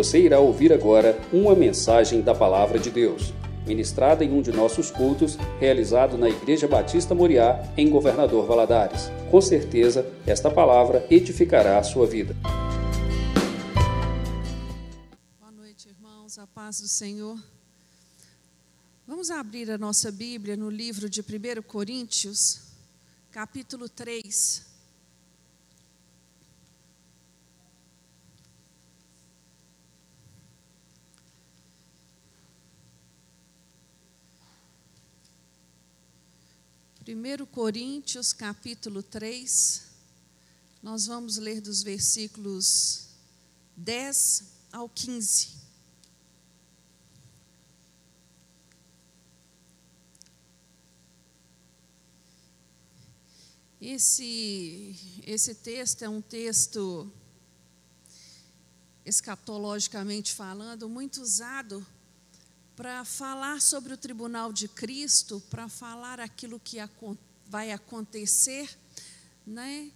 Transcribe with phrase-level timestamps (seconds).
[0.00, 3.34] Você irá ouvir agora uma mensagem da Palavra de Deus,
[3.66, 9.10] ministrada em um de nossos cultos, realizado na Igreja Batista Moriá, em Governador Valadares.
[9.30, 12.34] Com certeza, esta palavra edificará a sua vida.
[15.38, 17.38] Boa noite, irmãos, a paz do Senhor.
[19.06, 22.62] Vamos abrir a nossa Bíblia no livro de 1 Coríntios,
[23.30, 24.69] capítulo 3.
[37.10, 39.82] Primeiro Coríntios, capítulo 3,
[40.80, 43.08] nós vamos ler dos versículos
[43.76, 45.48] 10 ao 15.
[53.80, 54.94] Esse,
[55.26, 57.10] esse texto é um texto,
[59.04, 61.84] escatologicamente falando, muito usado
[62.80, 66.78] para falar sobre o tribunal de Cristo, para falar aquilo que
[67.46, 68.74] vai acontecer,
[69.46, 69.90] né?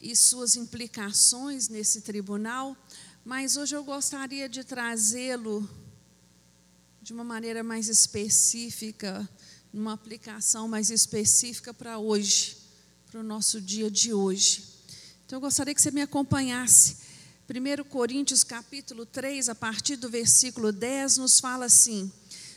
[0.00, 2.76] E suas implicações nesse tribunal.
[3.24, 5.68] Mas hoje eu gostaria de trazê-lo
[7.02, 9.28] de uma maneira mais específica,
[9.72, 12.58] numa aplicação mais específica para hoje
[13.10, 14.62] para o nosso dia de hoje.
[15.26, 16.96] Então eu gostaria que você me acompanhasse.
[17.46, 22.10] 1 Coríntios capítulo 3, a partir do versículo 10, nos fala assim: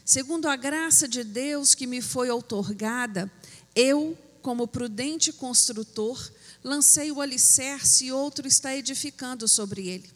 [0.05, 3.29] Segundo a graça de Deus que me foi outorgada,
[3.75, 6.31] eu, como prudente construtor,
[6.63, 10.09] lancei o alicerce e outro está edificando sobre ele.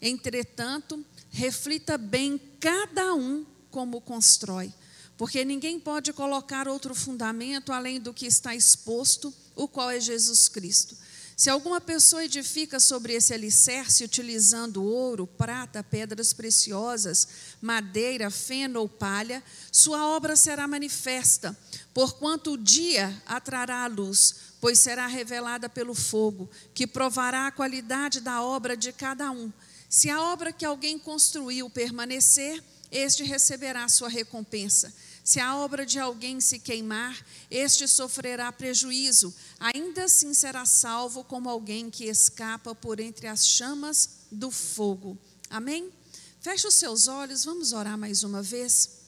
[0.00, 4.72] Entretanto, reflita bem cada um como constrói,
[5.18, 10.48] porque ninguém pode colocar outro fundamento além do que está exposto o qual é Jesus
[10.48, 10.96] Cristo.
[11.36, 17.26] Se alguma pessoa edifica sobre esse alicerce utilizando ouro, prata, pedras preciosas,
[17.60, 21.56] madeira, feno ou palha, sua obra será manifesta,
[21.94, 28.20] porquanto o dia atrará a luz, pois será revelada pelo fogo, que provará a qualidade
[28.20, 29.52] da obra de cada um.
[29.88, 34.94] Se a obra que alguém construiu permanecer, este receberá sua recompensa.
[35.24, 37.16] Se a obra de alguém se queimar,
[37.48, 44.08] este sofrerá prejuízo, ainda assim será salvo como alguém que escapa por entre as chamas
[44.32, 45.16] do fogo.
[45.48, 45.92] Amém?
[46.40, 49.02] Feche os seus olhos, vamos orar mais uma vez.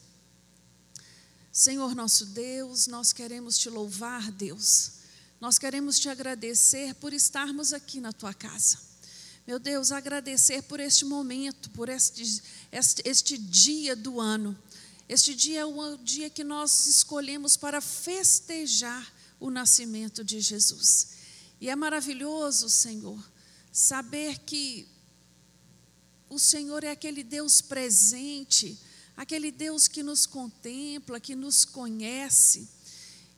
[1.51, 4.91] Senhor nosso Deus, nós queremos te louvar, Deus.
[5.41, 8.77] Nós queremos te agradecer por estarmos aqui na tua casa.
[9.45, 14.57] Meu Deus, agradecer por este momento, por este, este, este dia do ano
[15.07, 21.09] este dia é o dia que nós escolhemos para festejar o nascimento de Jesus.
[21.61, 23.23] E é maravilhoso, Senhor,
[23.71, 24.87] saber que
[26.29, 28.79] o Senhor é aquele Deus presente,
[29.15, 32.67] aquele Deus que nos contempla, que nos conhece.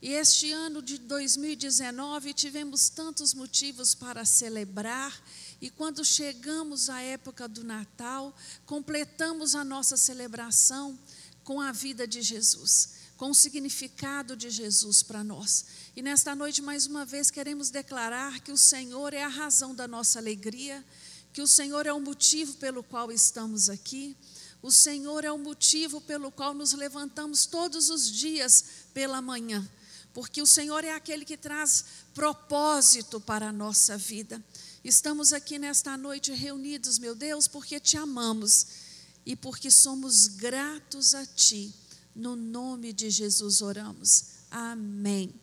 [0.02, 5.14] E este ano de 2019 tivemos tantos motivos para celebrar,
[5.60, 8.36] e quando chegamos à época do Natal,
[8.66, 10.98] completamos a nossa celebração
[11.48, 15.64] com a vida de Jesus, com o significado de Jesus para nós.
[15.96, 19.88] E nesta noite, mais uma vez, queremos declarar que o Senhor é a razão da
[19.88, 20.84] nossa alegria,
[21.32, 24.14] que o Senhor é o motivo pelo qual estamos aqui.
[24.62, 29.66] O Senhor é o motivo pelo qual nos levantamos todos os dias pela manhã,
[30.14, 34.44] porque o Senhor é aquele que traz propósito para a nossa vida.
[34.84, 38.87] Estamos aqui nesta noite reunidos, meu Deus, porque te amamos
[39.28, 41.76] e porque somos gratos a Ti.
[42.16, 44.24] No nome de Jesus oramos.
[44.50, 45.34] Amém.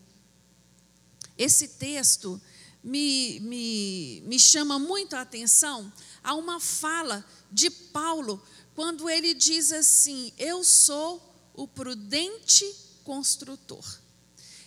[1.37, 2.41] Esse texto
[2.83, 7.23] me, me, me chama muito a atenção a uma fala
[7.53, 8.43] de Paulo,
[8.75, 12.65] quando ele diz assim: Eu sou o prudente
[13.05, 13.85] construtor.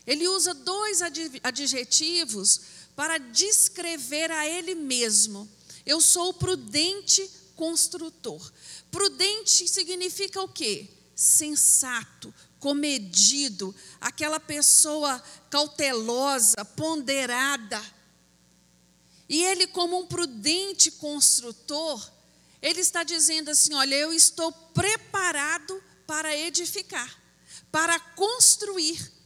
[0.05, 1.01] Ele usa dois
[1.43, 2.61] adjetivos
[2.95, 5.49] para descrever a ele mesmo.
[5.83, 7.27] Eu sou o prudente
[7.57, 8.39] construtor.
[8.91, 10.87] Prudente significa o quê?
[11.15, 17.83] Sensato, comedido, aquela pessoa cautelosa, ponderada.
[19.29, 22.11] E ele, como um prudente construtor,
[22.61, 27.21] ele está dizendo assim: olha, eu estou preparado para edificar,
[27.71, 29.17] para construir.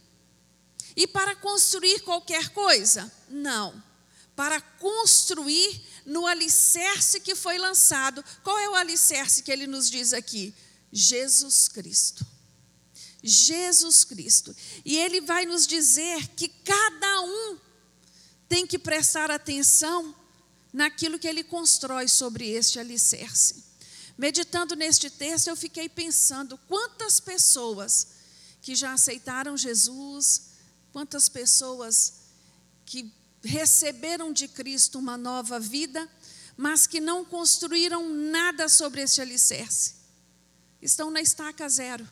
[0.94, 3.10] E para construir qualquer coisa?
[3.28, 3.82] Não.
[4.34, 8.24] Para construir no alicerce que foi lançado.
[8.42, 10.54] Qual é o alicerce que ele nos diz aqui?
[10.92, 12.26] Jesus Cristo.
[13.22, 14.54] Jesus Cristo.
[14.84, 17.58] E ele vai nos dizer que cada um
[18.48, 20.14] tem que prestar atenção
[20.72, 23.70] naquilo que ele constrói sobre este alicerce.
[24.16, 28.08] meditando neste texto, eu fiquei pensando quantas pessoas
[28.60, 30.42] que já aceitaram Jesus,
[30.92, 32.12] quantas pessoas
[32.84, 33.12] que
[33.42, 36.08] receberam de Cristo uma nova vida,
[36.56, 39.94] mas que não construíram nada sobre este alicerce.
[40.80, 42.08] Estão na estaca zero.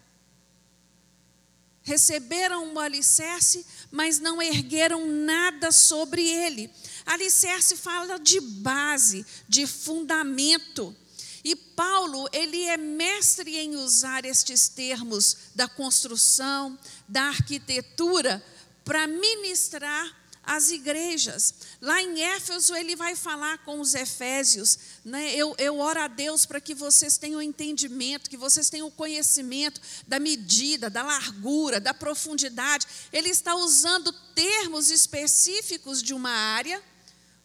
[1.82, 6.70] Receberam o alicerce, mas não ergueram nada sobre ele.
[7.06, 10.94] Alicerce fala de base, de fundamento.
[11.42, 16.78] E Paulo, ele é mestre em usar estes termos da construção,
[17.08, 18.44] da arquitetura,
[18.84, 20.19] para ministrar
[20.50, 21.54] as igrejas.
[21.80, 24.76] Lá em Éfeso, ele vai falar com os efésios.
[25.04, 25.32] Né?
[25.32, 30.18] Eu, eu oro a Deus para que vocês tenham entendimento, que vocês tenham conhecimento da
[30.18, 32.84] medida, da largura, da profundidade.
[33.12, 36.82] Ele está usando termos específicos de uma área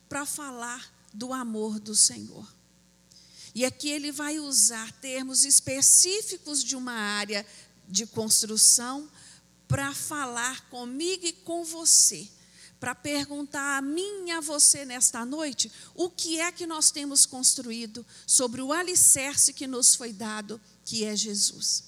[0.09, 2.51] para falar do amor do Senhor.
[3.53, 7.45] E aqui ele vai usar termos específicos de uma área
[7.87, 9.07] de construção
[9.67, 12.27] para falar comigo e com você
[12.79, 17.25] para perguntar a mim e a você nesta noite o que é que nós temos
[17.25, 21.83] construído sobre o alicerce que nos foi dado, que é Jesus.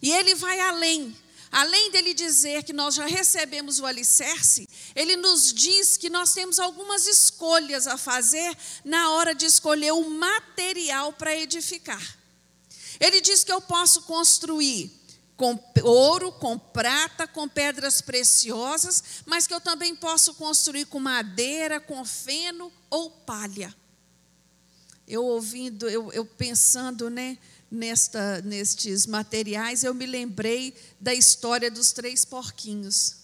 [0.00, 1.14] E ele vai além.
[1.52, 6.60] Além dele dizer que nós já recebemos o alicerce, ele nos diz que nós temos
[6.60, 12.18] algumas escolhas a fazer na hora de escolher o material para edificar.
[13.00, 14.99] Ele diz que eu posso construir
[15.40, 21.80] com ouro, com prata, com pedras preciosas, mas que eu também posso construir com madeira,
[21.80, 23.74] com feno ou palha.
[25.08, 27.38] Eu ouvindo, eu, eu pensando né,
[27.70, 33.16] nesta, nestes materiais, eu me lembrei da história dos três porquinhos.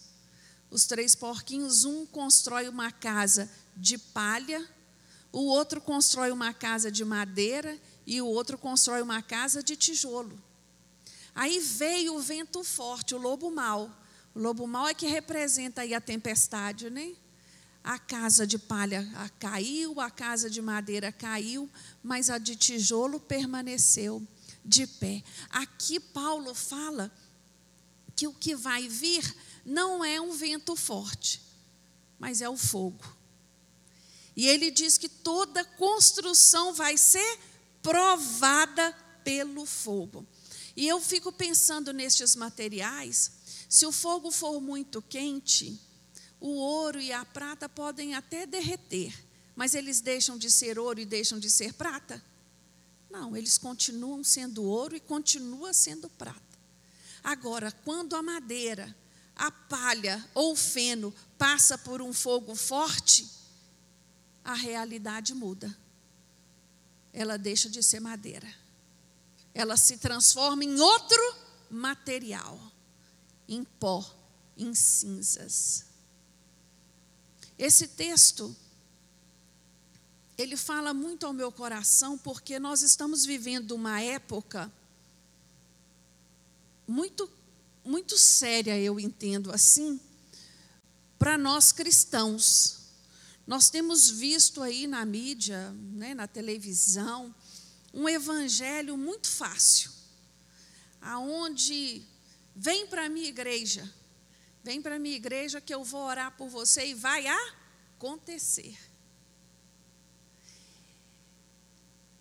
[0.71, 4.67] Os três porquinhos, um constrói uma casa de palha,
[5.31, 7.77] o outro constrói uma casa de madeira
[8.07, 10.47] e o outro constrói uma casa de tijolo.
[11.37, 13.95] Aí veio o vento forte, o lobo mau.
[14.33, 17.13] O lobo mau é que representa aí a tempestade, né?
[17.83, 19.07] A casa de palha
[19.37, 21.69] caiu, a casa de madeira caiu,
[22.01, 24.27] mas a de tijolo permaneceu
[24.65, 25.23] de pé.
[25.51, 27.11] Aqui Paulo fala
[28.15, 29.23] que o que vai vir
[29.63, 31.39] não é um vento forte,
[32.17, 33.05] mas é o fogo.
[34.35, 37.39] E ele diz que toda construção vai ser
[37.83, 38.91] provada
[39.23, 40.25] pelo fogo.
[40.77, 43.31] E eu fico pensando nestes materiais,
[43.67, 45.81] se o fogo for muito quente,
[46.39, 49.11] o ouro e a prata podem até derreter,
[49.55, 52.23] mas eles deixam de ser ouro e deixam de ser prata?
[53.09, 56.39] Não, eles continuam sendo ouro e continua sendo prata.
[57.23, 58.95] Agora, quando a madeira,
[59.35, 63.27] a palha ou o feno passa por um fogo forte,
[64.43, 65.75] a realidade muda.
[67.11, 68.66] Ela deixa de ser madeira
[69.57, 71.35] ela se transforma em outro
[71.67, 72.61] material,
[73.49, 74.05] em pó,
[74.55, 75.83] em cinzas.
[77.57, 78.55] Esse texto
[80.37, 84.71] ele fala muito ao meu coração porque nós estamos vivendo uma época
[86.87, 87.27] muito
[87.83, 89.99] muito séria, eu entendo assim,
[91.17, 92.81] para nós cristãos.
[93.47, 97.33] Nós temos visto aí na mídia, né, na televisão,
[97.93, 99.91] um evangelho muito fácil,
[101.01, 102.05] aonde
[102.55, 103.91] vem para a minha igreja,
[104.63, 108.77] vem para a minha igreja que eu vou orar por você e vai acontecer.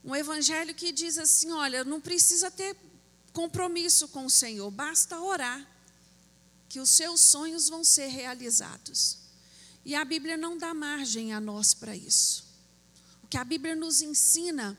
[0.05, 2.77] Um evangelho que diz assim: olha, não precisa ter
[3.33, 5.67] compromisso com o Senhor, basta orar,
[6.69, 9.19] que os seus sonhos vão ser realizados.
[9.85, 12.45] E a Bíblia não dá margem a nós para isso.
[13.23, 14.79] O que a Bíblia nos ensina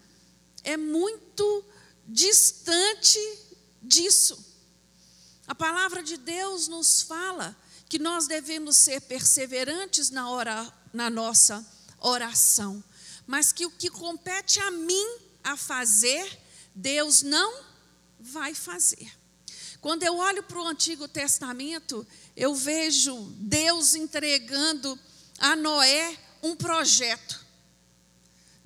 [0.63, 1.63] é muito
[2.07, 3.19] distante
[3.81, 4.45] disso.
[5.47, 7.55] A palavra de Deus nos fala
[7.87, 11.65] que nós devemos ser perseverantes na, hora, na nossa
[11.99, 12.83] oração,
[13.25, 15.07] mas que o que compete a mim
[15.43, 16.39] a fazer,
[16.75, 17.63] Deus não
[18.19, 19.09] vai fazer.
[19.79, 24.99] Quando eu olho para o Antigo Testamento, eu vejo Deus entregando
[25.39, 27.46] a Noé um projeto.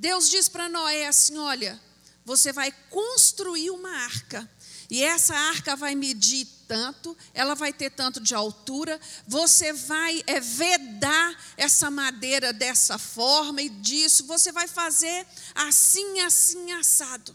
[0.01, 1.79] Deus diz para Noé assim: olha,
[2.25, 4.50] você vai construir uma arca.
[4.89, 10.39] E essa arca vai medir tanto, ela vai ter tanto de altura, você vai é,
[10.39, 17.34] vedar essa madeira dessa forma e disso, você vai fazer assim, assim, assado.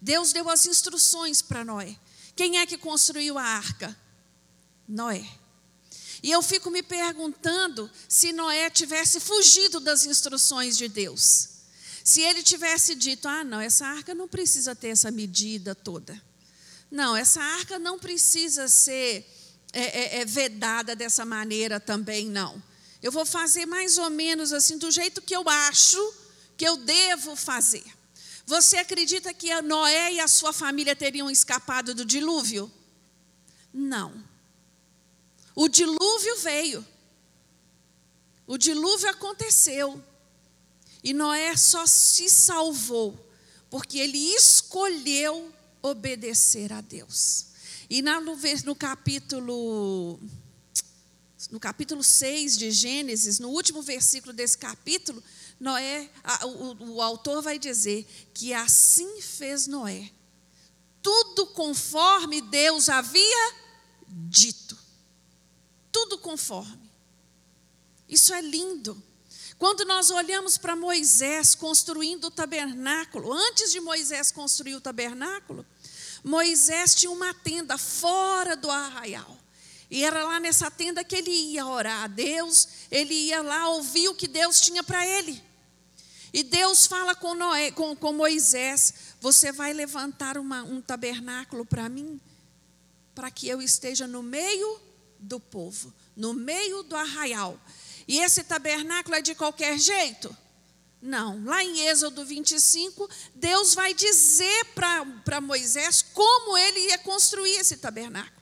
[0.00, 1.96] Deus deu as instruções para Noé.
[2.34, 3.96] Quem é que construiu a arca?
[4.86, 5.26] Noé.
[6.22, 11.57] E eu fico me perguntando se Noé tivesse fugido das instruções de Deus
[12.08, 16.18] Se ele tivesse dito: ah, não, essa arca não precisa ter essa medida toda.
[16.90, 19.30] Não, essa arca não precisa ser
[19.74, 22.62] é, é, é vedada dessa maneira também, não.
[23.02, 26.14] Eu vou fazer mais ou menos assim, do jeito que eu acho
[26.56, 27.84] que eu devo fazer.
[28.46, 32.72] Você acredita que Noé e a sua família teriam escapado do dilúvio?
[33.70, 34.24] Não.
[35.54, 36.86] O dilúvio veio.
[38.46, 40.02] O dilúvio aconteceu.
[41.02, 43.18] E Noé só se salvou
[43.70, 45.52] porque ele escolheu
[45.82, 47.46] obedecer a Deus.
[47.88, 50.18] E no, capítulo
[51.50, 55.22] no capítulo 6 de Gênesis, no último versículo desse capítulo,
[55.58, 56.10] Noé,
[56.44, 60.10] o, o autor vai dizer que assim fez Noé.
[61.02, 63.54] Tudo conforme Deus havia
[64.08, 64.76] dito.
[65.90, 66.90] Tudo conforme.
[68.08, 69.00] Isso é lindo.
[69.58, 75.66] Quando nós olhamos para Moisés construindo o tabernáculo, antes de Moisés construir o tabernáculo,
[76.22, 79.36] Moisés tinha uma tenda fora do arraial.
[79.90, 84.08] E era lá nessa tenda que ele ia orar a Deus, ele ia lá ouvir
[84.08, 85.42] o que Deus tinha para ele.
[86.32, 91.88] E Deus fala com, Noé, com, com Moisés: Você vai levantar uma, um tabernáculo para
[91.88, 92.20] mim,
[93.14, 94.78] para que eu esteja no meio
[95.18, 97.58] do povo, no meio do arraial.
[98.08, 100.34] E esse tabernáculo é de qualquer jeito?
[101.00, 101.44] Não.
[101.44, 108.38] Lá em Êxodo 25, Deus vai dizer para Moisés como ele ia construir esse tabernáculo.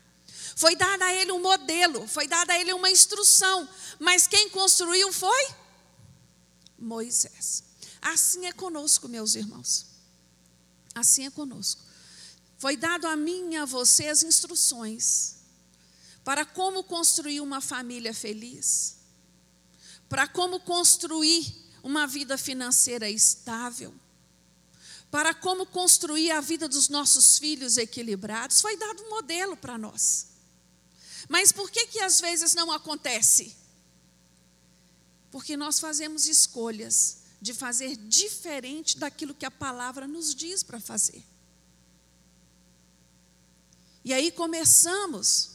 [0.55, 3.69] Foi dada a ele um modelo, foi dada a ele uma instrução,
[3.99, 5.49] mas quem construiu foi
[6.79, 7.65] Moisés.
[8.01, 9.85] Assim é conosco, meus irmãos.
[10.95, 11.83] Assim é conosco.
[12.57, 15.35] Foi dado a mim e a você as instruções
[16.25, 18.96] para como construir uma família feliz
[20.09, 23.95] para como construir uma vida financeira estável,
[25.11, 30.29] para como construir a vida dos nossos filhos equilibrados, foi dado um modelo para nós.
[31.29, 33.57] Mas por que que às vezes não acontece?
[35.31, 41.23] Porque nós fazemos escolhas de fazer diferente daquilo que a palavra nos diz para fazer.
[44.05, 45.51] E aí começamos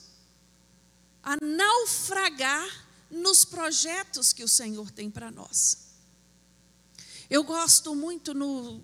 [1.24, 5.78] a naufragar nos projetos que o Senhor tem para nós.
[7.30, 8.82] Eu gosto muito no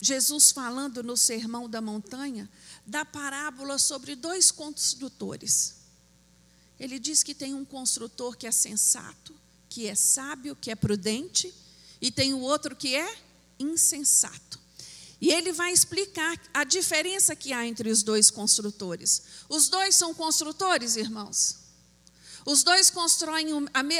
[0.00, 2.48] Jesus falando no Sermão da Montanha
[2.86, 5.76] da parábola sobre dois construtores.
[6.78, 9.34] Ele diz que tem um construtor que é sensato,
[9.68, 11.52] que é sábio, que é prudente,
[12.00, 13.18] e tem o outro que é
[13.58, 14.60] insensato.
[15.18, 19.22] E ele vai explicar a diferença que há entre os dois construtores.
[19.48, 21.65] Os dois são construtores, irmãos?
[22.46, 23.48] Os dois constroem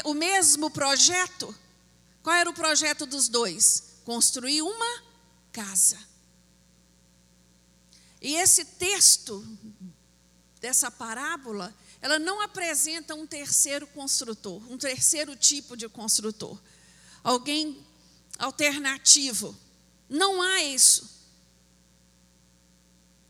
[0.04, 1.52] o mesmo projeto.
[2.22, 3.96] Qual era o projeto dos dois?
[4.04, 5.02] Construir uma
[5.50, 5.98] casa.
[8.22, 9.44] E esse texto
[10.60, 16.56] dessa parábola, ela não apresenta um terceiro construtor, um terceiro tipo de construtor.
[17.24, 17.84] Alguém
[18.38, 19.56] alternativo.
[20.08, 21.16] Não há isso.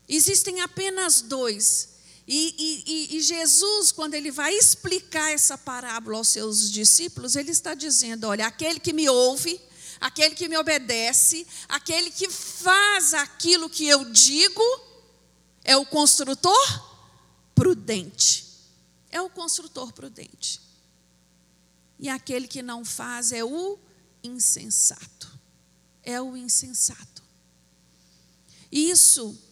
[0.07, 1.96] Existem apenas dois
[2.27, 7.73] e, e, e, Jesus, quando ele vai explicar essa parábola aos seus discípulos, ele está
[7.73, 9.61] dizendo: olha, aquele que me ouve,
[9.97, 14.61] aquele que me obedece, aquele que faz aquilo que eu digo,
[15.63, 16.97] é o construtor
[17.55, 18.45] prudente.
[19.09, 20.59] É o construtor prudente.
[21.97, 23.79] E aquele que não faz é o
[24.21, 25.31] insensato.
[26.03, 27.23] É o insensato.
[28.69, 29.46] Isso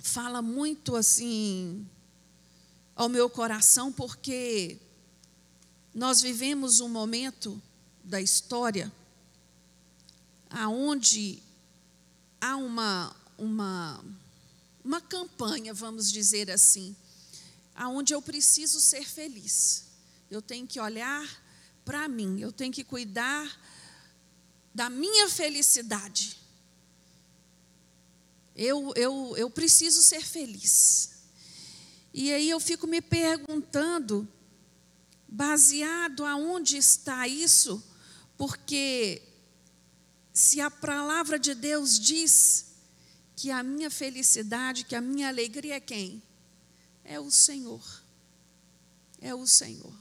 [0.00, 1.86] fala muito assim
[2.96, 4.78] ao meu coração, porque
[5.94, 7.60] nós vivemos um momento
[8.02, 8.92] da história
[10.50, 11.42] aonde
[12.40, 14.04] há uma uma
[14.84, 16.96] uma campanha, vamos dizer assim,
[17.74, 19.84] aonde eu preciso ser feliz.
[20.30, 21.28] Eu tenho que olhar
[21.84, 23.60] para mim, eu tenho que cuidar
[24.74, 26.39] da minha felicidade.
[28.62, 31.22] Eu, eu, eu preciso ser feliz.
[32.12, 34.28] E aí eu fico me perguntando,
[35.26, 37.82] baseado aonde está isso,
[38.36, 39.22] porque
[40.30, 42.74] se a palavra de Deus diz
[43.34, 46.22] que a minha felicidade, que a minha alegria é quem?
[47.02, 47.82] É o Senhor.
[49.22, 49.94] É o Senhor.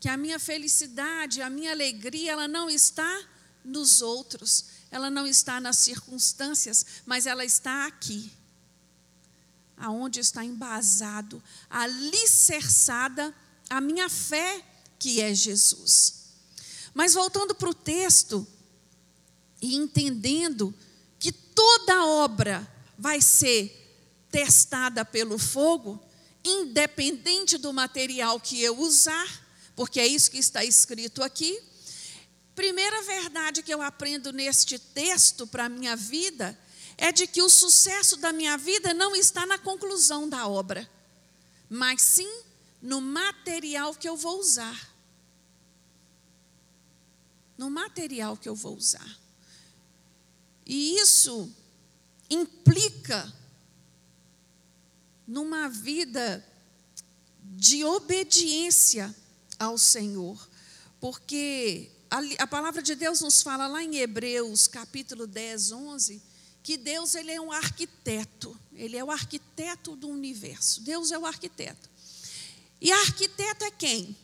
[0.00, 3.28] Que a minha felicidade, a minha alegria, ela não está
[3.64, 8.32] nos outros, ela não está nas circunstâncias, mas ela está aqui.
[9.76, 13.34] Aonde está embasado, alicerçada
[13.68, 14.64] a minha fé,
[14.96, 16.26] que é Jesus.
[16.94, 18.46] Mas voltando para o texto,
[19.60, 20.72] e entendendo
[21.18, 22.64] que toda obra
[22.96, 26.00] vai ser testada pelo fogo,
[26.44, 31.60] independente do material que eu usar, porque é isso que está escrito aqui.
[32.54, 36.58] Primeira verdade que eu aprendo neste texto para a minha vida
[36.96, 40.88] é de que o sucesso da minha vida não está na conclusão da obra,
[41.68, 42.42] mas sim
[42.80, 44.94] no material que eu vou usar.
[47.58, 49.18] No material que eu vou usar.
[50.64, 51.52] E isso
[52.30, 53.32] implica
[55.26, 56.46] numa vida
[57.42, 59.14] de obediência
[59.58, 60.48] ao Senhor,
[61.00, 66.22] porque a, a, palavra de Deus nos fala lá em Hebreus, capítulo 10, 11,
[66.62, 70.80] que Deus ele é um arquiteto, ele é o arquiteto do universo.
[70.82, 71.88] Deus é o arquiteto.
[72.80, 74.16] E arquiteto é quem?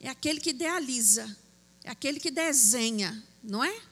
[0.00, 1.36] É aquele que idealiza,
[1.82, 3.82] é aquele que desenha, não é?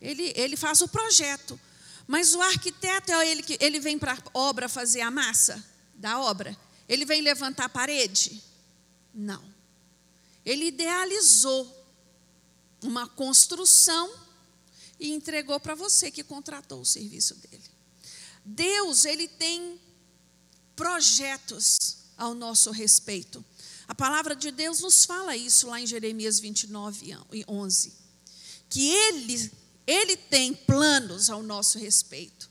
[0.00, 1.58] Ele, ele faz o projeto.
[2.06, 5.64] Mas o arquiteto é ele que ele vem para a obra fazer a massa
[5.94, 6.56] da obra.
[6.88, 8.42] Ele vem levantar a parede?
[9.12, 9.42] Não.
[10.44, 11.75] Ele idealizou
[12.82, 14.12] uma construção
[14.98, 17.64] e entregou para você que contratou o serviço dele.
[18.44, 19.80] Deus, ele tem
[20.74, 23.44] projetos ao nosso respeito.
[23.88, 27.16] A palavra de Deus nos fala isso lá em Jeremias 29,
[27.48, 27.92] 11.
[28.68, 29.50] Que ele
[29.86, 32.50] ele tem planos ao nosso respeito.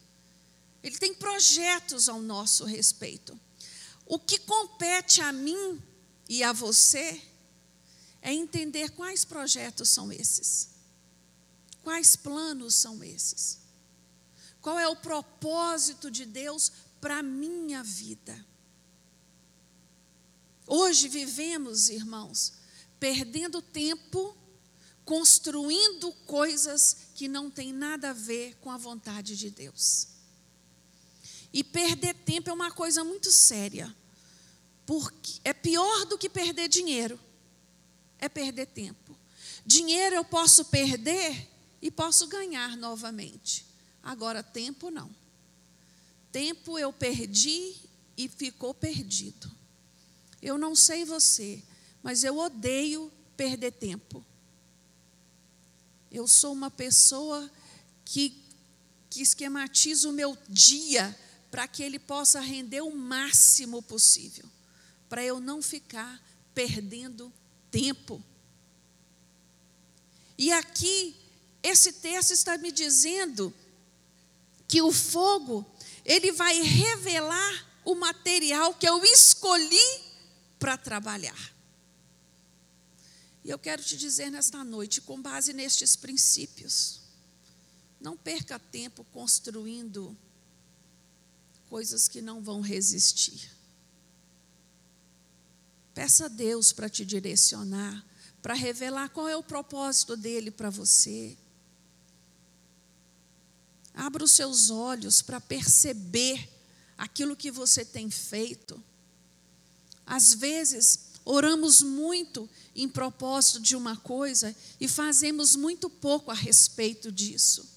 [0.81, 3.37] Ele tem projetos ao nosso respeito.
[4.05, 5.81] O que compete a mim
[6.29, 7.21] e a você
[8.25, 10.69] é entender quais projetos são esses.
[11.83, 13.59] Quais planos são esses?
[14.59, 18.43] Qual é o propósito de Deus para a minha vida?
[20.65, 22.53] Hoje vivemos, irmãos,
[22.99, 24.35] perdendo tempo
[25.05, 30.07] construindo coisas que não têm nada a ver com a vontade de Deus.
[31.53, 33.95] E perder tempo é uma coisa muito séria.
[34.83, 37.19] Porque é pior do que perder dinheiro.
[38.19, 39.17] É perder tempo.
[39.65, 41.49] Dinheiro eu posso perder
[41.81, 43.65] e posso ganhar novamente.
[44.01, 45.09] Agora tempo não.
[46.31, 47.75] Tempo eu perdi
[48.17, 49.51] e ficou perdido.
[50.41, 51.63] Eu não sei você,
[52.03, 54.23] mas eu odeio perder tempo.
[56.11, 57.49] Eu sou uma pessoa
[58.03, 58.41] que,
[59.09, 61.17] que esquematiza o meu dia
[61.49, 64.45] para que ele possa render o máximo possível,
[65.09, 66.21] para eu não ficar
[66.53, 67.44] perdendo tempo.
[70.37, 71.15] E aqui,
[71.63, 73.53] esse texto está me dizendo
[74.67, 75.65] que o fogo,
[76.03, 80.01] ele vai revelar o material que eu escolhi
[80.59, 81.55] para trabalhar.
[83.43, 87.01] E eu quero te dizer nesta noite, com base nestes princípios,
[88.01, 90.17] não perca tempo construindo
[91.69, 93.51] coisas que não vão resistir.
[95.95, 98.05] Peça a Deus para te direcionar,
[98.41, 101.37] para revelar qual é o propósito dele para você.
[103.93, 106.49] Abra os seus olhos para perceber
[106.97, 108.83] aquilo que você tem feito.
[110.05, 117.09] Às vezes, oramos muito em propósito de uma coisa e fazemos muito pouco a respeito
[117.09, 117.69] disso.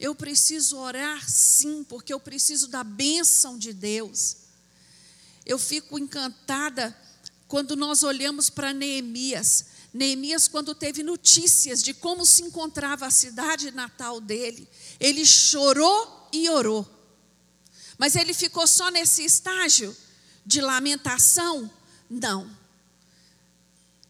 [0.00, 4.43] Eu preciso orar sim, porque eu preciso da bênção de Deus.
[5.44, 6.96] Eu fico encantada
[7.46, 9.66] quando nós olhamos para Neemias.
[9.92, 16.48] Neemias, quando teve notícias de como se encontrava a cidade natal dele, ele chorou e
[16.48, 16.88] orou.
[17.96, 19.96] Mas ele ficou só nesse estágio?
[20.44, 21.70] de lamentação?
[22.08, 22.50] Não.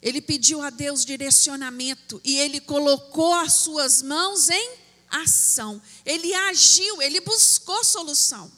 [0.03, 4.77] Ele pediu a Deus direcionamento e ele colocou as suas mãos em
[5.09, 5.81] ação.
[6.05, 8.51] Ele agiu, ele buscou solução.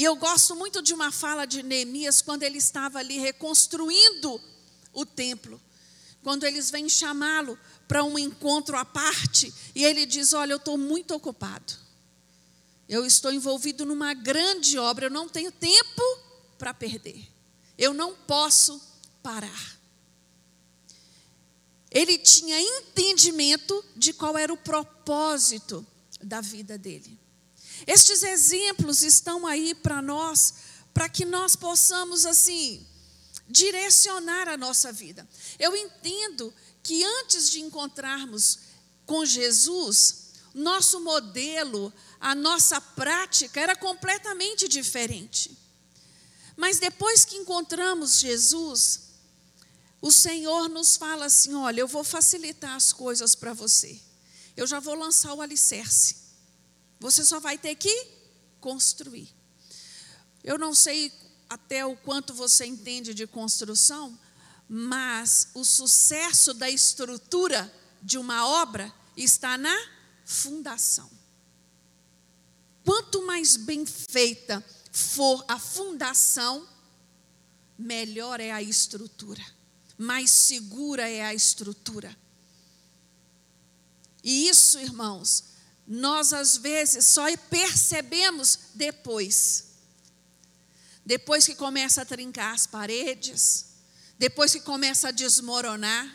[0.00, 4.40] E eu gosto muito de uma fala de Neemias quando ele estava ali reconstruindo
[4.94, 5.60] o templo.
[6.22, 10.78] Quando eles vêm chamá-lo para um encontro à parte, e ele diz: Olha, eu estou
[10.78, 11.74] muito ocupado.
[12.88, 16.02] Eu estou envolvido numa grande obra, eu não tenho tempo
[16.56, 17.22] para perder.
[17.76, 18.80] Eu não posso
[19.22, 19.78] parar.
[21.90, 25.86] Ele tinha entendimento de qual era o propósito
[26.22, 27.20] da vida dele.
[27.86, 30.54] Estes exemplos estão aí para nós,
[30.92, 32.86] para que nós possamos, assim,
[33.48, 35.28] direcionar a nossa vida.
[35.58, 38.60] Eu entendo que antes de encontrarmos
[39.06, 45.56] com Jesus, nosso modelo, a nossa prática era completamente diferente.
[46.56, 49.10] Mas depois que encontramos Jesus,
[50.00, 54.00] o Senhor nos fala assim: olha, eu vou facilitar as coisas para você.
[54.56, 56.19] Eu já vou lançar o alicerce.
[57.00, 58.06] Você só vai ter que
[58.60, 59.34] construir.
[60.44, 61.10] Eu não sei
[61.48, 64.16] até o quanto você entende de construção,
[64.68, 69.76] mas o sucesso da estrutura de uma obra está na
[70.24, 71.10] fundação.
[72.84, 76.68] Quanto mais bem feita for a fundação,
[77.78, 79.44] melhor é a estrutura,
[79.98, 82.16] mais segura é a estrutura.
[84.22, 85.49] E isso, irmãos,
[85.92, 89.64] nós às vezes só percebemos depois.
[91.04, 93.66] Depois que começa a trincar as paredes,
[94.16, 96.08] depois que começa a desmoronar,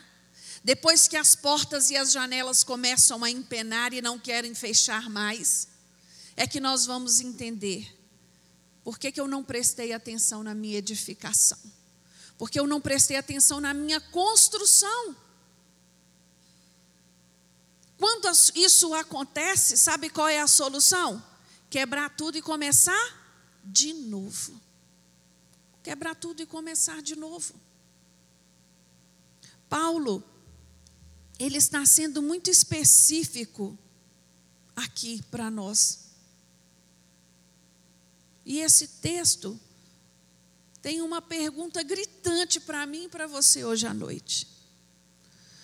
[0.64, 5.68] depois que as portas e as janelas começam a empenar e não querem fechar mais,
[6.38, 7.94] é que nós vamos entender
[8.82, 11.60] por que, que eu não prestei atenção na minha edificação,
[12.38, 15.18] porque eu não prestei atenção na minha construção.
[17.98, 21.24] Quando isso acontece, sabe qual é a solução?
[21.70, 23.26] Quebrar tudo e começar
[23.64, 24.60] de novo.
[25.82, 27.54] Quebrar tudo e começar de novo.
[29.70, 30.24] Paulo,
[31.40, 33.78] ele está sendo muito específico
[34.76, 36.06] aqui para nós.
[38.46, 39.60] E esse texto
[40.82, 44.48] tem uma pergunta gritante para mim e para você hoje à noite.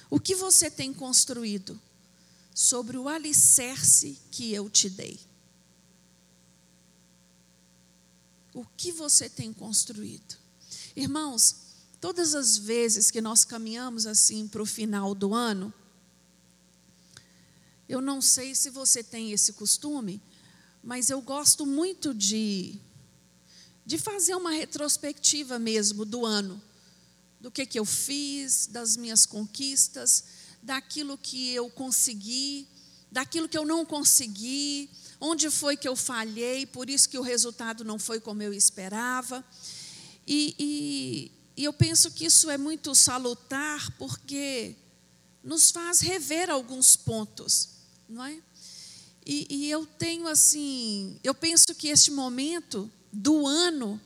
[0.10, 1.80] O que você tem construído?
[2.54, 5.20] Sobre o alicerce que eu te dei.
[8.54, 10.36] O que você tem construído?
[10.96, 11.56] Irmãos,
[12.02, 15.74] todas as vezes que nós caminhamos assim para o final do ano,
[17.88, 20.22] eu não sei se você tem esse costume,
[20.84, 22.76] mas eu gosto muito de,
[23.86, 26.62] de fazer uma retrospectiva mesmo do ano,
[27.40, 32.68] do que, que eu fiz, das minhas conquistas daquilo que eu consegui,
[33.12, 37.84] daquilo que eu não consegui, onde foi que eu falhei, por isso que o resultado
[37.84, 39.44] não foi como eu esperava.
[40.26, 44.76] E, e, e eu penso que isso é muito salutar, porque
[45.44, 47.70] nos faz rever alguns pontos,
[48.08, 48.42] não é?
[49.26, 54.02] E, e, eu tenho assim, eu penso que este momento do ano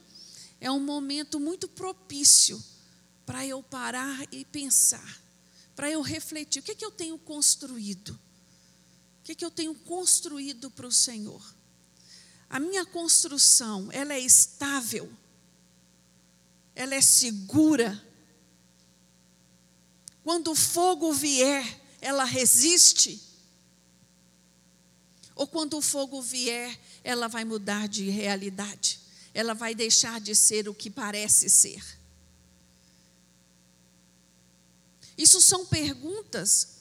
[0.59, 2.61] é um momento muito propício
[3.25, 5.24] para eu parar e pensar
[5.75, 8.17] para eu refletir: o que, é que eu tenho construído?
[9.19, 11.43] O que, é que eu tenho construído para o Senhor?
[12.49, 15.11] A minha construção, ela é estável,
[16.75, 18.01] ela é segura.
[20.23, 23.21] Quando o fogo vier, ela resiste.
[25.35, 28.99] Ou quando o fogo vier, ela vai mudar de realidade,
[29.33, 31.83] ela vai deixar de ser o que parece ser.
[35.17, 36.75] Isso são perguntas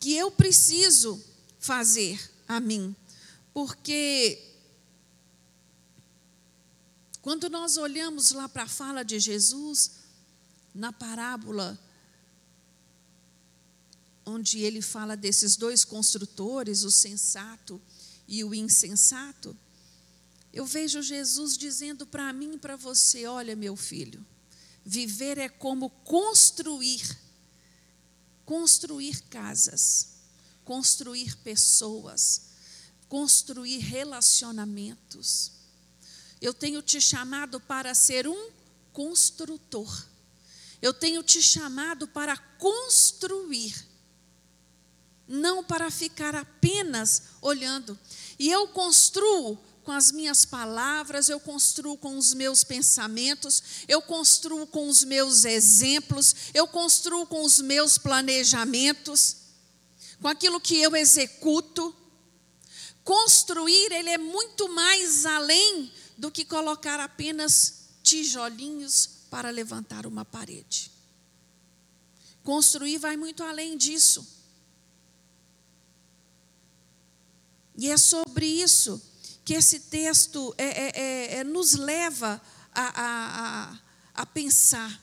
[0.00, 1.22] que eu preciso
[1.58, 2.94] fazer a mim,
[3.52, 4.54] porque
[7.22, 9.92] quando nós olhamos lá para a fala de Jesus,
[10.74, 11.78] na parábola,
[14.26, 17.80] onde ele fala desses dois construtores, o sensato
[18.26, 19.56] e o insensato,
[20.52, 24.24] eu vejo Jesus dizendo para mim e para você: olha, meu filho,
[24.84, 27.18] Viver é como construir,
[28.44, 30.08] construir casas,
[30.64, 32.42] construir pessoas,
[33.08, 35.52] construir relacionamentos.
[36.40, 38.50] Eu tenho te chamado para ser um
[38.92, 40.06] construtor.
[40.82, 43.74] Eu tenho te chamado para construir,
[45.26, 47.98] não para ficar apenas olhando.
[48.38, 54.66] E eu construo com as minhas palavras, eu construo com os meus pensamentos, eu construo
[54.66, 59.36] com os meus exemplos, eu construo com os meus planejamentos,
[60.20, 61.94] com aquilo que eu executo.
[63.04, 70.90] Construir, ele é muito mais além do que colocar apenas tijolinhos para levantar uma parede.
[72.42, 74.26] Construir vai muito além disso.
[77.76, 79.13] E é sobre isso
[79.44, 82.40] que esse texto é, é, é, é, nos leva
[82.72, 83.78] a, a,
[84.14, 85.00] a, pensar.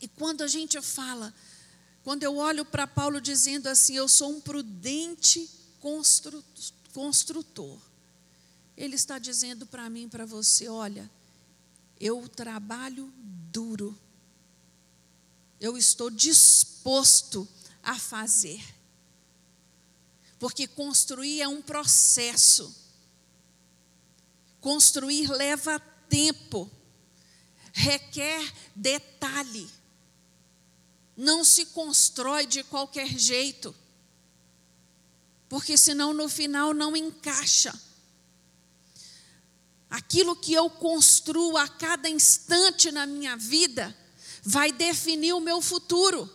[0.00, 1.34] E quando a gente fala,
[2.02, 6.42] quando eu olho para Paulo dizendo assim, eu sou um prudente constru,
[6.94, 7.78] construtor,
[8.74, 11.10] ele está dizendo para mim, para você, olha,
[12.00, 13.12] eu trabalho
[13.52, 13.98] duro,
[15.60, 17.46] eu estou disposto
[17.82, 18.64] a fazer,
[20.38, 22.87] porque construir é um processo.
[24.60, 26.70] Construir leva tempo.
[27.72, 29.70] requer detalhe.
[31.16, 33.74] Não se constrói de qualquer jeito,
[35.48, 37.72] porque senão no final não encaixa.
[39.90, 43.96] Aquilo que eu construo a cada instante na minha vida
[44.42, 46.30] vai definir o meu futuro.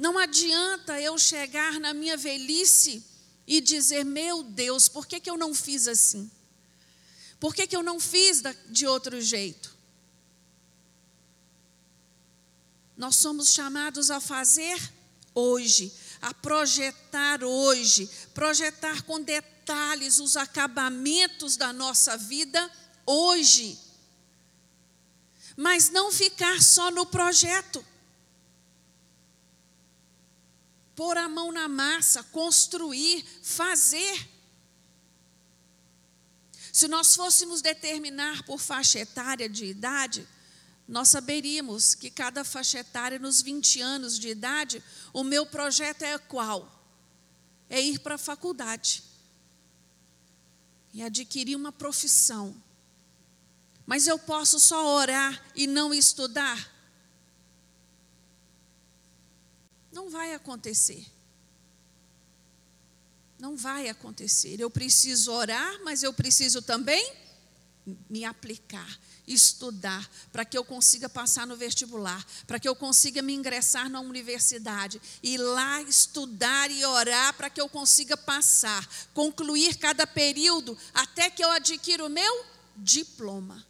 [0.00, 3.04] Não adianta eu chegar na minha velhice
[3.46, 6.28] e dizer: Meu Deus, por que, que eu não fiz assim?
[7.38, 9.76] Por que, que eu não fiz de outro jeito?
[12.96, 14.78] Nós somos chamados a fazer
[15.34, 22.70] hoje a projetar hoje, projetar com detalhes os acabamentos da nossa vida
[23.06, 23.78] hoje.
[25.56, 27.84] Mas não ficar só no projeto.
[31.00, 34.28] Pôr a mão na massa, construir, fazer.
[36.70, 40.28] Se nós fôssemos determinar por faixa etária de idade,
[40.86, 46.18] nós saberíamos que cada faixa etária, nos 20 anos de idade, o meu projeto é
[46.18, 46.70] qual?
[47.70, 49.02] É ir para a faculdade
[50.92, 52.54] e adquirir uma profissão.
[53.86, 56.69] Mas eu posso só orar e não estudar?
[59.92, 61.06] Não vai acontecer.
[63.38, 64.60] Não vai acontecer.
[64.60, 67.12] Eu preciso orar, mas eu preciso também
[68.08, 68.98] me aplicar
[69.32, 74.00] estudar, para que eu consiga passar no vestibular, para que eu consiga me ingressar na
[74.00, 81.30] universidade, e lá estudar e orar para que eu consiga passar, concluir cada período até
[81.30, 82.44] que eu adquira o meu
[82.76, 83.64] diploma.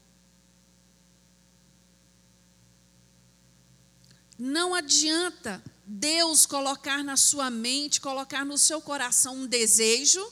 [4.39, 10.25] Não adianta Deus colocar na sua mente, colocar no seu coração um desejo,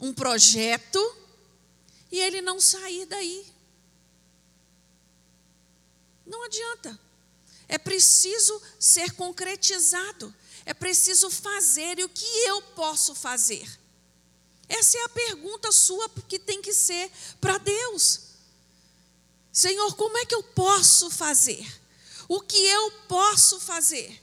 [0.00, 0.98] um projeto,
[2.10, 3.46] e ele não sair daí.
[6.24, 6.98] Não adianta.
[7.68, 10.34] É preciso ser concretizado.
[10.64, 11.98] É preciso fazer.
[11.98, 13.68] E o que eu posso fazer?
[14.66, 17.10] Essa é a pergunta sua que tem que ser
[17.42, 18.20] para Deus.
[19.52, 21.85] Senhor, como é que eu posso fazer?
[22.28, 24.22] O que eu posso fazer?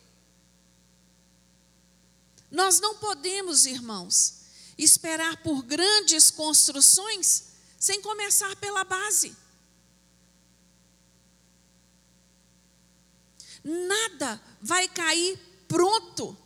[2.51, 4.41] Nós não podemos, irmãos,
[4.77, 7.45] esperar por grandes construções
[7.79, 9.35] sem começar pela base.
[13.63, 16.37] Nada vai cair pronto.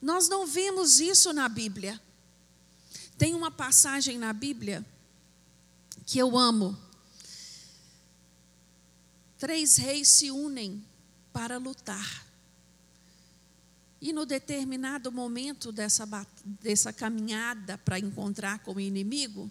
[0.00, 2.00] Nós não vemos isso na Bíblia.
[3.18, 4.84] Tem uma passagem na Bíblia
[6.06, 6.78] que eu amo.
[9.38, 10.82] Três reis se unem
[11.32, 12.26] para lutar.
[14.00, 16.06] E no determinado momento dessa,
[16.44, 19.50] dessa caminhada para encontrar com o inimigo,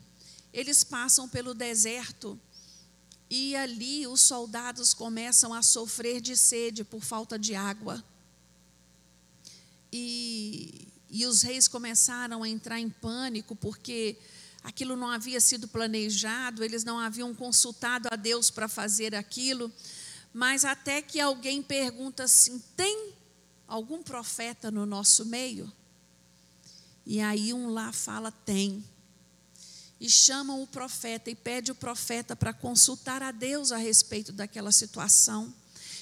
[0.54, 2.40] eles passam pelo deserto
[3.30, 8.04] e ali os soldados começam a sofrer de sede por falta de água.
[9.92, 14.18] E, e os reis começaram a entrar em pânico porque
[14.66, 19.72] aquilo não havia sido planejado, eles não haviam consultado a Deus para fazer aquilo.
[20.34, 23.14] Mas até que alguém pergunta assim: tem
[23.68, 25.72] algum profeta no nosso meio?
[27.06, 28.84] E aí um lá fala: tem.
[30.02, 34.72] E chamam o profeta e pede o profeta para consultar a Deus a respeito daquela
[34.72, 35.54] situação.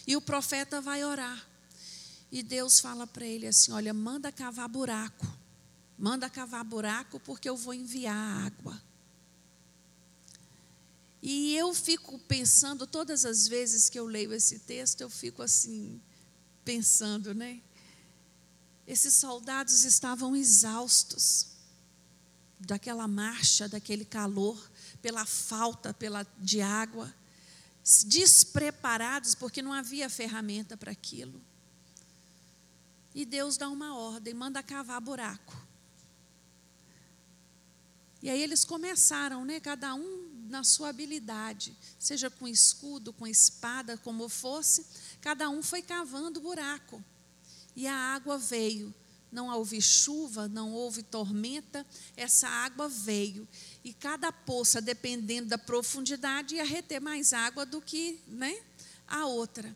[0.07, 1.45] E o profeta vai orar.
[2.31, 5.42] E Deus fala para ele assim: Olha, manda cavar buraco.
[5.97, 8.81] Manda cavar buraco porque eu vou enviar água.
[11.21, 16.01] E eu fico pensando, todas as vezes que eu leio esse texto, eu fico assim,
[16.65, 17.61] pensando, né?
[18.85, 21.47] Esses soldados estavam exaustos
[22.59, 24.61] daquela marcha, daquele calor,
[25.01, 27.13] pela falta pela, de água,
[28.05, 31.41] despreparados, porque não havia ferramenta para aquilo.
[33.13, 35.55] E Deus dá uma ordem, manda cavar buraco.
[38.23, 43.97] E aí eles começaram, né, cada um na sua habilidade, seja com escudo, com espada,
[43.97, 44.85] como fosse,
[45.19, 47.03] cada um foi cavando buraco.
[47.75, 48.95] E a água veio.
[49.29, 53.45] Não houve chuva, não houve tormenta, essa água veio.
[53.83, 58.55] E cada poça, dependendo da profundidade, ia reter mais água do que né,
[59.05, 59.75] a outra.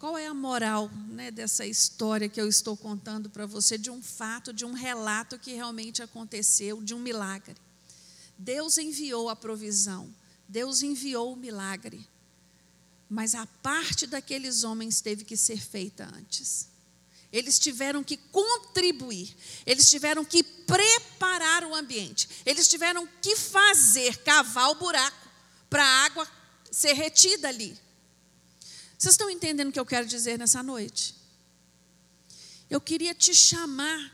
[0.00, 4.02] Qual é a moral né, dessa história que eu estou contando para você, de um
[4.02, 7.54] fato, de um relato que realmente aconteceu, de um milagre?
[8.38, 10.08] Deus enviou a provisão,
[10.48, 12.08] Deus enviou o milagre,
[13.10, 16.66] mas a parte daqueles homens teve que ser feita antes.
[17.30, 19.36] Eles tiveram que contribuir,
[19.66, 25.28] eles tiveram que preparar o ambiente, eles tiveram que fazer, cavar o buraco
[25.68, 26.26] para a água
[26.72, 27.78] ser retida ali.
[29.00, 31.14] Vocês estão entendendo o que eu quero dizer nessa noite?
[32.68, 34.12] Eu queria te chamar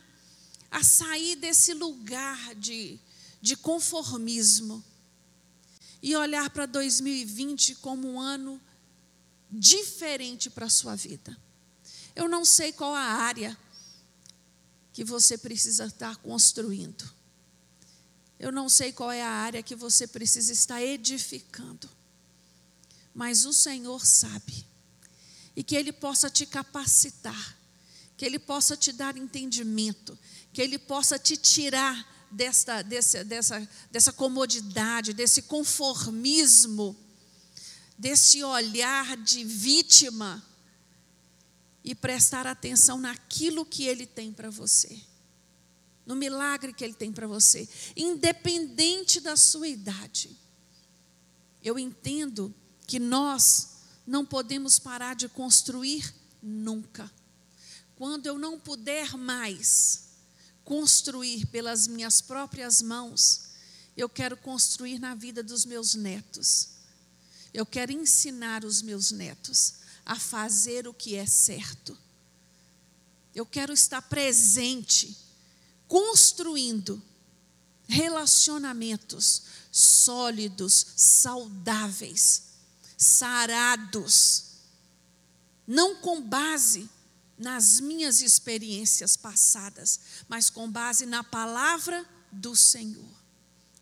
[0.70, 2.96] a sair desse lugar de,
[3.42, 4.84] de conformismo
[6.00, 8.60] e olhar para 2020 como um ano
[9.50, 11.36] diferente para a sua vida.
[12.14, 13.58] Eu não sei qual a área
[14.92, 17.12] que você precisa estar construindo.
[18.38, 21.90] Eu não sei qual é a área que você precisa estar edificando.
[23.12, 24.75] Mas o Senhor sabe.
[25.56, 27.56] E que Ele possa te capacitar,
[28.16, 30.16] que Ele possa te dar entendimento,
[30.52, 36.96] que Ele possa te tirar dessa, dessa, dessa, dessa comodidade, desse conformismo,
[37.98, 40.44] desse olhar de vítima
[41.82, 45.00] e prestar atenção naquilo que Ele tem para você,
[46.04, 50.36] no milagre que Ele tem para você, independente da sua idade.
[51.62, 52.54] Eu entendo
[52.86, 53.75] que nós
[54.06, 57.10] não podemos parar de construir nunca.
[57.96, 60.04] Quando eu não puder mais
[60.64, 63.42] construir pelas minhas próprias mãos,
[63.96, 66.68] eu quero construir na vida dos meus netos.
[67.52, 71.96] Eu quero ensinar os meus netos a fazer o que é certo.
[73.34, 75.16] Eu quero estar presente,
[75.88, 77.02] construindo
[77.88, 82.42] relacionamentos sólidos, saudáveis,
[82.96, 84.44] sarados,
[85.66, 86.88] não com base
[87.38, 93.14] nas minhas experiências passadas, mas com base na palavra do Senhor.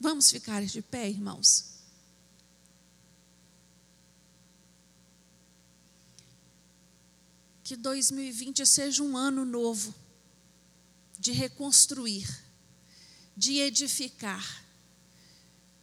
[0.01, 1.75] Vamos ficar de pé, irmãos?
[7.65, 9.95] que 2020 seja um ano novo
[11.19, 12.29] de reconstruir,
[13.35, 14.63] de edificar,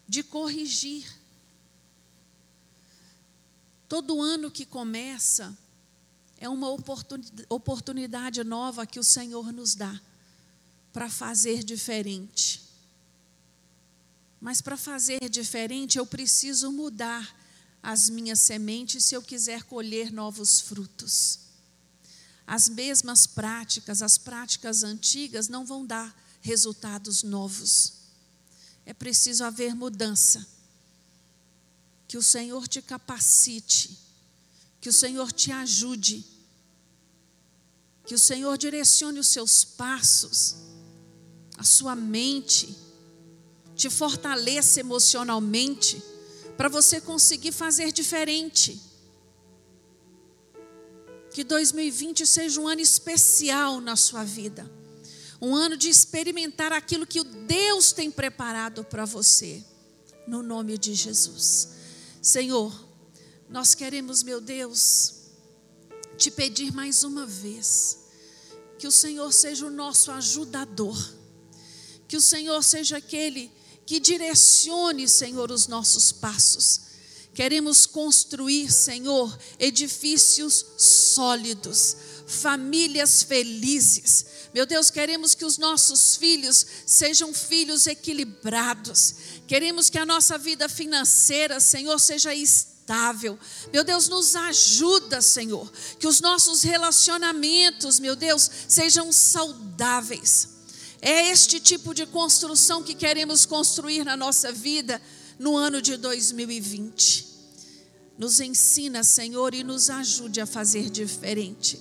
[0.07, 1.03] de corrigir.
[3.91, 5.53] Todo ano que começa
[6.37, 6.69] é uma
[7.49, 9.99] oportunidade nova que o Senhor nos dá
[10.93, 12.61] para fazer diferente.
[14.39, 17.35] Mas para fazer diferente, eu preciso mudar
[17.83, 21.41] as minhas sementes se eu quiser colher novos frutos
[22.47, 27.93] as mesmas práticas, as práticas antigas não vão dar resultados novos.
[28.85, 30.45] É preciso haver mudança.
[32.11, 33.97] Que o Senhor te capacite,
[34.81, 36.25] que o Senhor te ajude,
[38.05, 40.57] que o Senhor direcione os seus passos,
[41.57, 42.77] a sua mente,
[43.77, 46.03] te fortaleça emocionalmente,
[46.57, 48.77] para você conseguir fazer diferente
[51.33, 54.69] que 2020 seja um ano especial na sua vida.
[55.41, 59.63] Um ano de experimentar aquilo que o Deus tem preparado para você.
[60.27, 61.79] No nome de Jesus.
[62.21, 62.73] Senhor,
[63.49, 65.13] nós queremos, meu Deus,
[66.17, 67.99] te pedir mais uma vez
[68.77, 70.97] que o Senhor seja o nosso ajudador.
[72.07, 73.51] Que o Senhor seja aquele
[73.85, 76.91] que direcione, Senhor, os nossos passos
[77.33, 81.95] Queremos construir, Senhor, edifícios sólidos,
[82.31, 84.25] famílias felizes.
[84.53, 89.15] Meu Deus, queremos que os nossos filhos sejam filhos equilibrados.
[89.47, 93.37] Queremos que a nossa vida financeira, Senhor, seja estável.
[93.71, 100.49] Meu Deus, nos ajuda, Senhor, que os nossos relacionamentos, meu Deus, sejam saudáveis.
[101.01, 105.01] É este tipo de construção que queremos construir na nossa vida
[105.39, 107.31] no ano de 2020.
[108.17, 111.79] Nos ensina, Senhor, e nos ajude a fazer diferente.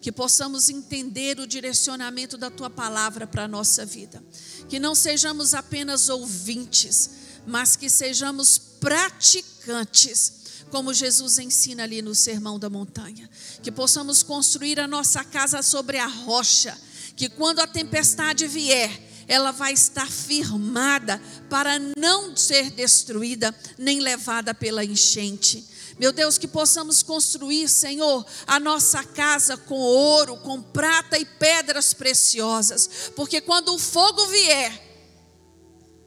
[0.00, 4.22] Que possamos entender o direcionamento da tua palavra para a nossa vida.
[4.68, 7.10] Que não sejamos apenas ouvintes,
[7.46, 13.28] mas que sejamos praticantes como Jesus ensina ali no Sermão da Montanha.
[13.62, 16.76] Que possamos construir a nossa casa sobre a rocha,
[17.16, 24.54] que quando a tempestade vier, ela vai estar firmada para não ser destruída nem levada
[24.54, 25.64] pela enchente.
[26.00, 31.92] Meu Deus, que possamos construir, Senhor, a nossa casa com ouro, com prata e pedras
[31.92, 34.88] preciosas, porque quando o fogo vier,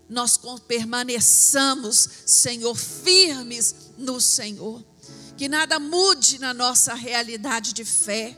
[0.10, 4.84] nós permaneçamos, Senhor, firmes no Senhor.
[5.38, 8.36] Que nada mude na nossa realidade de fé.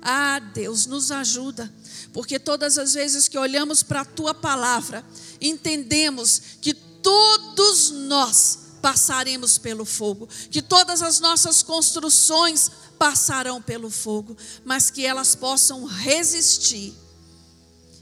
[0.00, 1.70] Ah, Deus, nos ajuda
[2.14, 5.04] porque todas as vezes que olhamos para a tua palavra,
[5.38, 14.36] entendemos que todos nós passaremos pelo fogo, que todas as nossas construções passarão pelo fogo,
[14.62, 16.92] mas que elas possam resistir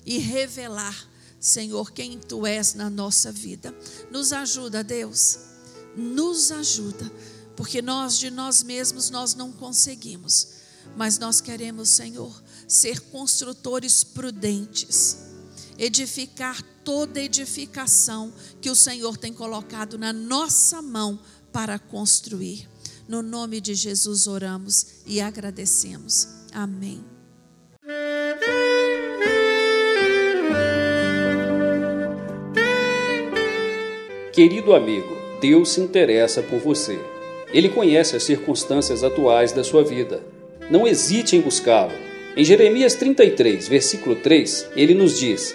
[0.05, 1.09] e revelar,
[1.39, 3.73] Senhor, quem tu és na nossa vida.
[4.11, 5.39] Nos ajuda, Deus.
[5.97, 7.09] Nos ajuda,
[7.55, 10.49] porque nós de nós mesmos nós não conseguimos,
[10.97, 15.17] mas nós queremos, Senhor, ser construtores prudentes,
[15.79, 21.19] edificar toda edificação que o Senhor tem colocado na nossa mão
[21.53, 22.69] para construir.
[23.09, 26.29] No nome de Jesus oramos e agradecemos.
[26.53, 27.05] Amém.
[34.33, 36.99] Querido amigo, Deus se interessa por você.
[37.53, 40.23] Ele conhece as circunstâncias atuais da sua vida.
[40.71, 41.93] Não hesite em buscá-lo.
[42.35, 45.55] Em Jeremias 33, versículo 3, ele nos diz: